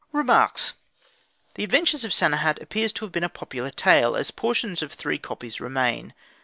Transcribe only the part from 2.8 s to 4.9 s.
to have been a popular tale, as portions